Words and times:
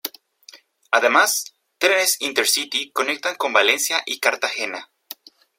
Además, 0.89 1.53
trenes 1.77 2.19
Intercity 2.21 2.91
conectan 2.91 3.35
con 3.35 3.53
Valencia 3.53 4.01
y 4.07 4.19
Cartagena. 4.19 4.89